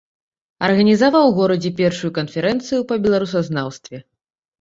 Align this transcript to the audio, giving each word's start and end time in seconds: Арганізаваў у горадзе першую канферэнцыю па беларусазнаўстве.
Арганізаваў 0.67 1.25
у 1.31 1.35
горадзе 1.39 1.71
першую 1.81 2.11
канферэнцыю 2.15 2.81
па 2.93 2.99
беларусазнаўстве. 3.05 3.97